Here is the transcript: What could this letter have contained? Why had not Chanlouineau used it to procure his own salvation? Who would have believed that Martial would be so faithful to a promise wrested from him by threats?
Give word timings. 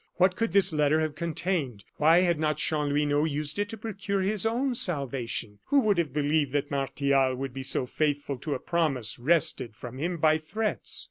What 0.15 0.35
could 0.35 0.51
this 0.51 0.73
letter 0.73 0.99
have 1.01 1.13
contained? 1.13 1.85
Why 1.97 2.21
had 2.21 2.39
not 2.39 2.57
Chanlouineau 2.57 3.23
used 3.25 3.59
it 3.59 3.69
to 3.69 3.77
procure 3.77 4.21
his 4.21 4.47
own 4.47 4.73
salvation? 4.73 5.59
Who 5.67 5.79
would 5.81 5.99
have 5.99 6.11
believed 6.11 6.53
that 6.53 6.71
Martial 6.71 7.35
would 7.35 7.53
be 7.53 7.61
so 7.61 7.85
faithful 7.85 8.39
to 8.39 8.55
a 8.55 8.59
promise 8.59 9.19
wrested 9.19 9.75
from 9.75 9.99
him 9.99 10.17
by 10.17 10.39
threats? 10.39 10.99